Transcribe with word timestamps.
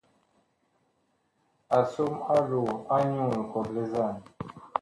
A 1.77 1.77
som 1.93 2.13
aloo 2.35 2.71
anyuu 2.95 3.29
likɔt 3.35 3.67
li 3.75 3.81
nzaan. 3.85 4.15